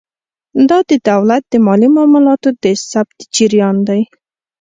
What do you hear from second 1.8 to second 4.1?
معاملاتو د ثبت جریان دی.